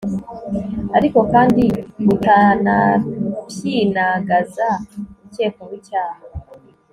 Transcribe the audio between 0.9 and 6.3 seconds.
ariko kandi butanapyinagaza ukekwaho icyaha